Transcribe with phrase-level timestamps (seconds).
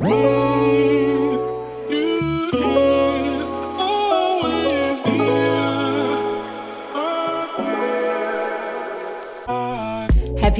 [0.00, 0.14] Happy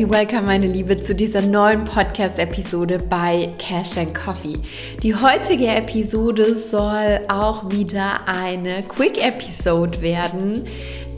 [0.06, 4.58] Welcome, meine Liebe, zu dieser neuen Podcast-Episode bei Cash and Coffee.
[5.02, 10.66] Die heutige Episode soll auch wieder eine Quick-Episode werden,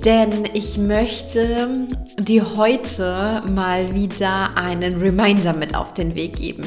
[0.05, 1.87] denn ich möchte
[2.19, 6.65] dir heute mal wieder einen Reminder mit auf den Weg geben.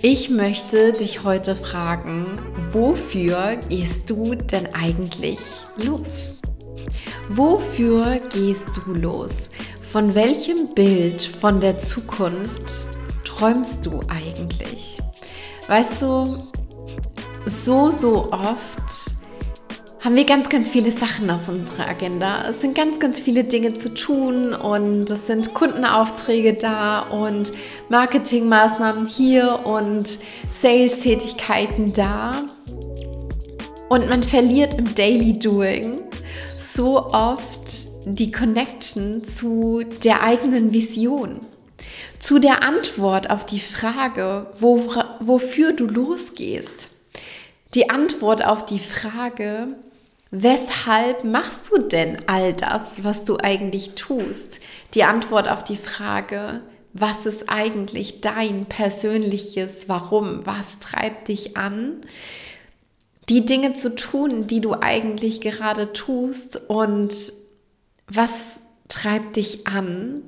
[0.00, 2.40] Ich möchte dich heute fragen,
[2.72, 5.40] wofür gehst du denn eigentlich
[5.76, 6.38] los?
[7.28, 9.50] Wofür gehst du los?
[9.92, 12.88] Von welchem Bild von der Zukunft
[13.24, 14.98] träumst du eigentlich?
[15.66, 16.42] Weißt du,
[17.46, 19.07] so, so oft
[20.04, 22.48] haben wir ganz, ganz viele Sachen auf unserer Agenda.
[22.48, 27.50] Es sind ganz, ganz viele Dinge zu tun und es sind Kundenaufträge da und
[27.88, 30.20] Marketingmaßnahmen hier und
[30.52, 32.44] Sales-Tätigkeiten da.
[33.88, 35.96] Und man verliert im Daily Doing
[36.56, 37.60] so oft
[38.04, 41.40] die Connection zu der eigenen Vision,
[42.20, 46.92] zu der Antwort auf die Frage, wo, wofür du losgehst.
[47.74, 49.76] Die Antwort auf die Frage,
[50.30, 54.60] weshalb machst du denn all das, was du eigentlich tust?
[54.94, 56.62] Die Antwort auf die Frage,
[56.92, 60.46] was ist eigentlich dein persönliches Warum?
[60.46, 62.00] Was treibt dich an?
[63.28, 67.14] Die Dinge zu tun, die du eigentlich gerade tust und
[68.06, 70.22] was treibt dich an,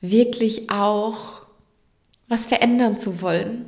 [0.00, 1.42] wirklich auch
[2.26, 3.66] was verändern zu wollen?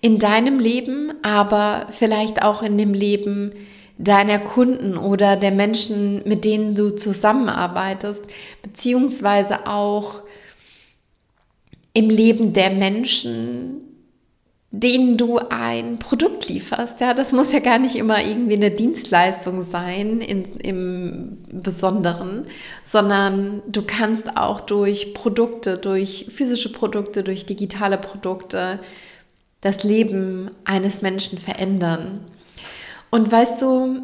[0.00, 3.52] In deinem Leben, aber vielleicht auch in dem Leben
[3.98, 8.22] deiner Kunden oder der Menschen, mit denen du zusammenarbeitest,
[8.62, 10.22] beziehungsweise auch
[11.92, 13.82] im Leben der Menschen,
[14.70, 17.00] denen du ein Produkt lieferst.
[17.00, 22.46] Ja, das muss ja gar nicht immer irgendwie eine Dienstleistung sein in, im Besonderen,
[22.82, 28.78] sondern du kannst auch durch Produkte, durch physische Produkte, durch digitale Produkte
[29.60, 32.20] das Leben eines Menschen verändern.
[33.10, 34.02] Und weißt du,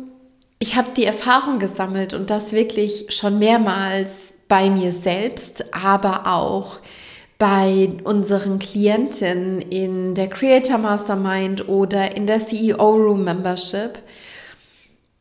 [0.59, 6.79] ich habe die Erfahrung gesammelt und das wirklich schon mehrmals bei mir selbst, aber auch
[7.39, 13.99] bei unseren Klienten in der Creator Mastermind oder in der CEO Room Membership,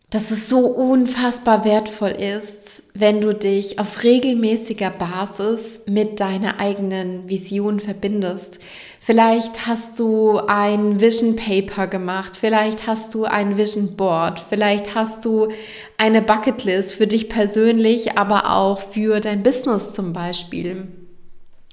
[0.10, 7.28] dass es so unfassbar wertvoll ist, wenn du dich auf regelmäßiger Basis mit deiner eigenen
[7.28, 8.60] Vision verbindest.
[9.00, 15.26] Vielleicht hast du ein Vision Paper gemacht, vielleicht hast du ein Vision Board, vielleicht hast
[15.26, 15.50] du
[15.98, 20.88] eine Bucketlist für dich persönlich, aber auch für dein Business zum Beispiel.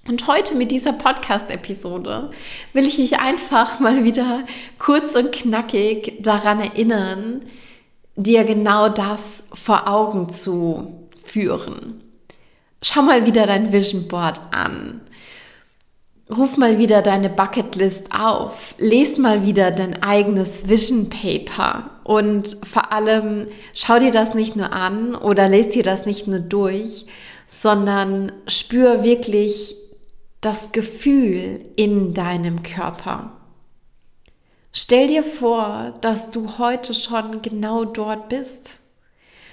[0.09, 2.31] Und heute mit dieser Podcast-Episode
[2.73, 4.45] will ich dich einfach mal wieder
[4.79, 7.43] kurz und knackig daran erinnern,
[8.17, 11.01] dir genau das vor Augen zu
[11.31, 12.03] führen.
[12.83, 15.03] Schau mal wieder dein Vision Board an.
[16.37, 18.75] Ruf mal wieder deine Bucketlist auf.
[18.79, 21.91] Les mal wieder dein eigenes Vision Paper.
[22.05, 26.39] Und vor allem schau dir das nicht nur an oder lese dir das nicht nur
[26.39, 27.07] durch,
[27.47, 29.75] sondern spür wirklich
[30.41, 33.33] das Gefühl in deinem Körper.
[34.73, 38.80] Stell dir vor, dass du heute schon genau dort bist.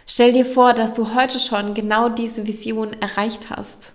[0.09, 3.93] Stell dir vor, dass du heute schon genau diese Vision erreicht hast.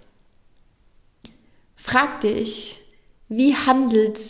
[1.74, 2.80] Frag dich,
[3.28, 4.20] wie handelt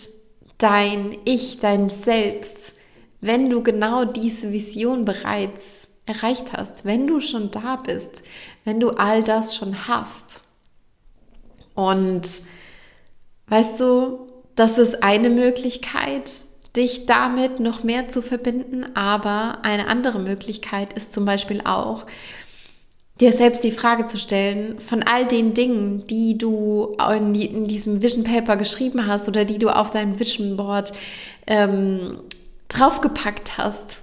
[0.58, 2.74] dein Ich, dein Selbst,
[3.20, 5.64] wenn du genau diese Vision bereits
[6.06, 8.22] erreicht hast, wenn du schon da bist,
[8.64, 10.40] wenn du all das schon hast.
[11.74, 12.22] Und
[13.48, 16.30] weißt du, das ist eine Möglichkeit,
[16.76, 22.06] dich damit noch mehr zu verbinden, aber eine andere Möglichkeit ist zum Beispiel auch,
[23.20, 28.02] dir selbst die Frage zu stellen, von all den Dingen, die du in, in diesem
[28.02, 30.92] Vision Paper geschrieben hast oder die du auf deinem Vision Board
[31.46, 32.18] ähm,
[32.68, 34.00] draufgepackt hast,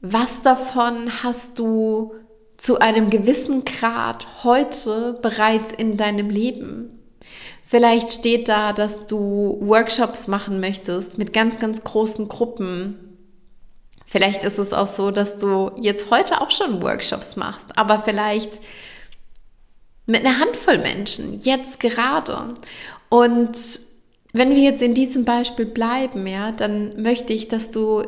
[0.00, 2.14] was davon hast du
[2.56, 7.03] zu einem gewissen Grad heute bereits in deinem Leben.
[7.66, 13.18] Vielleicht steht da, dass du Workshops machen möchtest mit ganz, ganz großen Gruppen.
[14.06, 18.60] Vielleicht ist es auch so, dass du jetzt heute auch schon Workshops machst, aber vielleicht
[20.06, 22.52] mit einer Handvoll Menschen, jetzt gerade.
[23.08, 23.58] Und
[24.32, 28.04] wenn wir jetzt in diesem Beispiel bleiben, ja, dann möchte ich, dass du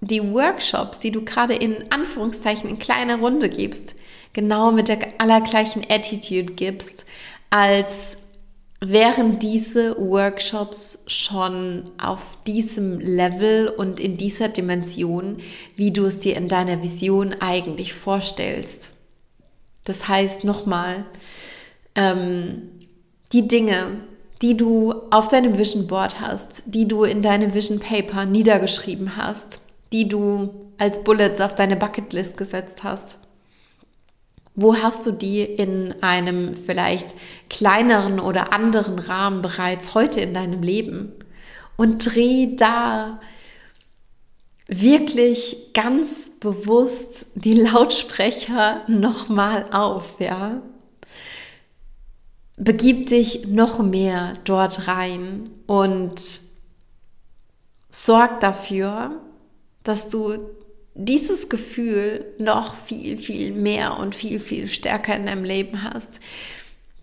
[0.00, 3.94] die Workshops, die du gerade in Anführungszeichen in kleiner Runde gibst,
[4.32, 7.04] genau mit der allergleichen Attitude gibst,
[7.50, 8.16] als
[8.80, 15.36] wären diese Workshops schon auf diesem Level und in dieser Dimension,
[15.76, 18.90] wie du es dir in deiner Vision eigentlich vorstellst.
[19.84, 21.04] Das heißt nochmal,
[21.94, 22.70] ähm,
[23.32, 24.00] die Dinge,
[24.40, 29.60] die du auf deinem Vision Board hast, die du in deinem Vision Paper niedergeschrieben hast,
[29.92, 33.18] die du als Bullets auf deine Bucketlist gesetzt hast,
[34.60, 37.14] wo hast du die in einem vielleicht
[37.48, 41.12] kleineren oder anderen Rahmen bereits heute in deinem Leben?
[41.76, 43.20] Und dreh da
[44.68, 50.62] wirklich ganz bewusst die Lautsprecher nochmal auf, ja?
[52.56, 56.20] Begib dich noch mehr dort rein und
[57.88, 59.12] sorg dafür,
[59.82, 60.38] dass du
[61.04, 66.20] dieses Gefühl noch viel, viel mehr und viel, viel stärker in deinem Leben hast.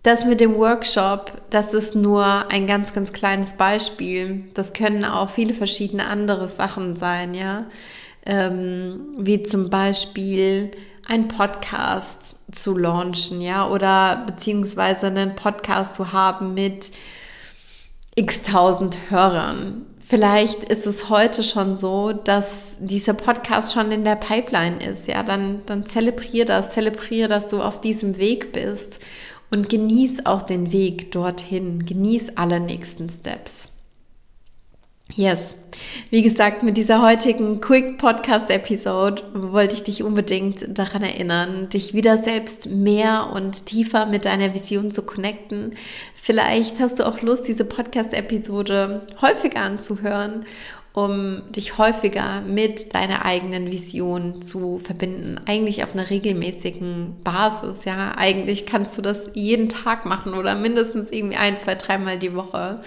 [0.02, 4.44] Das mit dem Workshop, das ist nur ein ganz, ganz kleines Beispiel.
[4.54, 7.66] Das können auch viele verschiedene andere Sachen sein, ja.
[8.24, 10.70] Ähm, wie zum Beispiel
[11.08, 16.90] ein Podcast zu launchen, ja, oder beziehungsweise einen Podcast zu haben mit
[18.14, 19.86] x tausend Hörern.
[20.08, 25.06] Vielleicht ist es heute schon so, dass dieser Podcast schon in der Pipeline ist.
[25.06, 29.04] Ja, dann, dann zelebrier das, zelebriere, dass du auf diesem Weg bist
[29.50, 31.84] und genieß auch den Weg dorthin.
[31.84, 33.68] Genieß alle nächsten Steps.
[35.14, 35.56] Yes.
[36.10, 41.94] Wie gesagt, mit dieser heutigen Quick Podcast Episode wollte ich dich unbedingt daran erinnern, dich
[41.94, 45.74] wieder selbst mehr und tiefer mit deiner Vision zu connecten.
[46.14, 50.44] Vielleicht hast du auch Lust, diese Podcast Episode häufiger anzuhören,
[50.92, 55.40] um dich häufiger mit deiner eigenen Vision zu verbinden.
[55.46, 58.12] Eigentlich auf einer regelmäßigen Basis, ja.
[58.16, 62.82] Eigentlich kannst du das jeden Tag machen oder mindestens irgendwie ein, zwei, dreimal die Woche.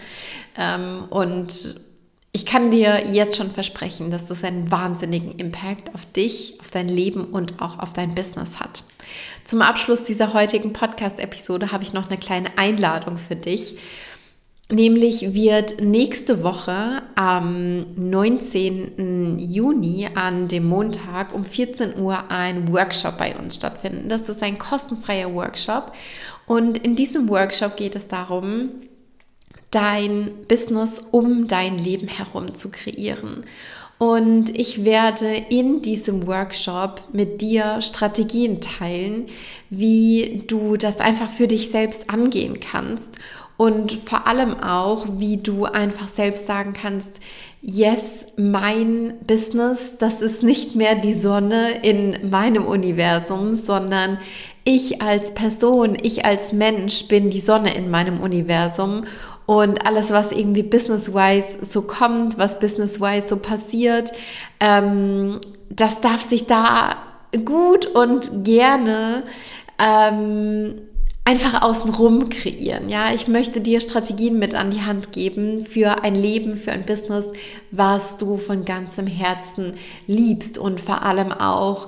[0.58, 1.91] Ähm, und
[2.34, 6.88] ich kann dir jetzt schon versprechen, dass das einen wahnsinnigen Impact auf dich, auf dein
[6.88, 8.84] Leben und auch auf dein Business hat.
[9.44, 13.78] Zum Abschluss dieser heutigen Podcast-Episode habe ich noch eine kleine Einladung für dich.
[14.72, 19.38] Nämlich wird nächste Woche am 19.
[19.38, 24.08] Juni an dem Montag um 14 Uhr ein Workshop bei uns stattfinden.
[24.08, 25.92] Das ist ein kostenfreier Workshop.
[26.46, 28.70] Und in diesem Workshop geht es darum,
[29.72, 33.46] dein Business um dein Leben herum zu kreieren.
[33.98, 39.28] Und ich werde in diesem Workshop mit dir Strategien teilen,
[39.70, 43.20] wie du das einfach für dich selbst angehen kannst
[43.62, 47.20] und vor allem auch, wie du einfach selbst sagen kannst,
[47.62, 54.18] yes, mein Business, das ist nicht mehr die Sonne in meinem Universum, sondern
[54.64, 59.06] ich als Person, ich als Mensch bin die Sonne in meinem Universum
[59.46, 64.12] und alles, was irgendwie business-wise so kommt, was business-wise so passiert,
[64.60, 65.40] ähm,
[65.70, 66.98] das darf sich da
[67.46, 69.24] gut und gerne
[69.80, 70.76] ähm,
[71.24, 72.90] einfach außenrum kreieren.
[72.90, 76.86] Ja, ich möchte dir Strategien mit an die Hand geben für ein Leben, für ein
[76.86, 77.26] Business,
[77.72, 79.74] was du von ganzem Herzen
[80.08, 81.88] liebst und vor allem auch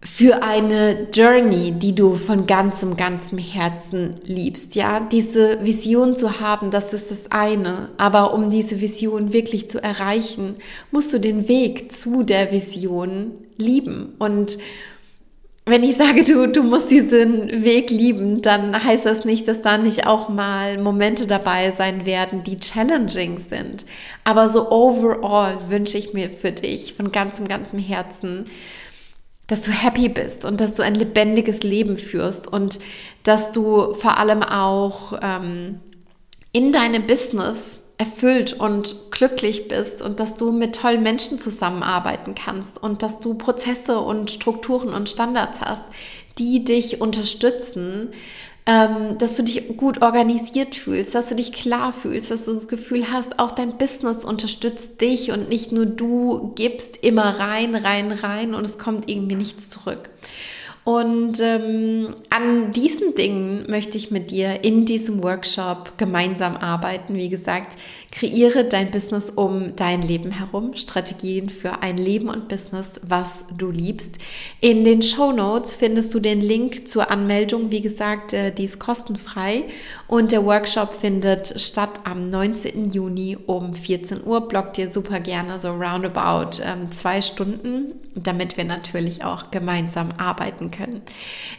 [0.00, 4.76] für eine Journey, die du von ganzem, ganzem Herzen liebst.
[4.76, 7.90] Ja, diese Vision zu haben, das ist das eine.
[7.98, 10.56] Aber um diese Vision wirklich zu erreichen,
[10.92, 14.14] musst du den Weg zu der Vision lieben.
[14.20, 14.58] Und
[15.64, 19.78] wenn ich sage, du, du musst diesen Weg lieben, dann heißt das nicht, dass da
[19.78, 23.84] nicht auch mal Momente dabei sein werden, die challenging sind.
[24.22, 28.44] Aber so overall wünsche ich mir für dich von ganzem, ganzem Herzen,
[29.48, 32.78] dass du happy bist und dass du ein lebendiges Leben führst und
[33.24, 35.80] dass du vor allem auch ähm,
[36.52, 42.80] in deinem Business erfüllt und glücklich bist und dass du mit tollen Menschen zusammenarbeiten kannst
[42.80, 45.84] und dass du Prozesse und Strukturen und Standards hast,
[46.38, 48.10] die dich unterstützen,
[48.68, 52.68] ähm, dass du dich gut organisiert fühlst, dass du dich klar fühlst, dass du das
[52.68, 58.12] Gefühl hast, auch dein Business unterstützt dich und nicht nur du gibst immer rein, rein,
[58.12, 60.10] rein und es kommt irgendwie nichts zurück.
[60.84, 67.14] Und ähm, an diesen Dingen möchte ich mit dir in diesem Workshop gemeinsam arbeiten.
[67.14, 67.78] Wie gesagt,
[68.10, 70.74] kreiere dein Business um dein Leben herum.
[70.76, 74.16] Strategien für ein Leben und Business, was du liebst.
[74.60, 77.70] In den Show Notes findest du den Link zur Anmeldung.
[77.70, 79.64] Wie gesagt, äh, die ist kostenfrei.
[80.06, 82.92] Und der Workshop findet statt am 19.
[82.92, 84.48] Juni um 14 Uhr.
[84.48, 87.92] Block dir super gerne so roundabout ähm, zwei Stunden
[88.24, 90.77] damit wir natürlich auch gemeinsam arbeiten können.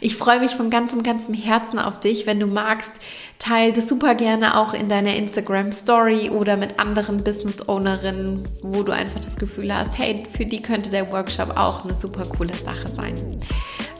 [0.00, 2.26] Ich freue mich von ganzem, ganzem Herzen auf dich.
[2.26, 2.92] Wenn du magst,
[3.38, 8.82] teile das super gerne auch in deiner Instagram Story oder mit anderen Business Ownerinnen, wo
[8.82, 12.54] du einfach das Gefühl hast, hey, für die könnte der Workshop auch eine super coole
[12.54, 13.14] Sache sein.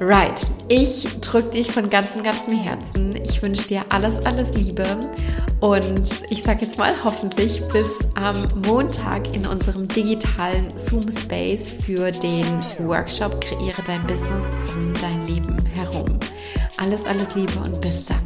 [0.02, 3.14] Right, ich drücke dich von ganzem, ganzem Herzen.
[3.22, 4.86] Ich wünsche dir alles, alles Liebe
[5.60, 12.10] und ich sage jetzt mal hoffentlich bis am Montag in unserem digitalen Zoom Space für
[12.10, 12.46] den
[12.78, 14.94] Workshop Kreiere dein Business herum.
[16.80, 18.24] Alles, alles Liebe und bis dann.